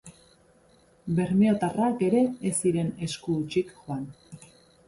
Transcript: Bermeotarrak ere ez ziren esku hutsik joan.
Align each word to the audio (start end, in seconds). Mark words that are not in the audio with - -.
Bermeotarrak 1.19 2.01
ere 2.07 2.23
ez 2.53 2.57
ziren 2.65 2.93
esku 3.09 3.37
hutsik 3.43 3.73
joan. 3.83 4.13